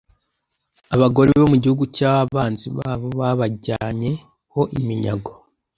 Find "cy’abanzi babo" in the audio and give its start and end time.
1.95-3.07